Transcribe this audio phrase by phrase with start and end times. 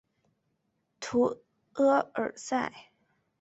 [0.99, 1.43] 图
[1.73, 2.73] 阿尔塞。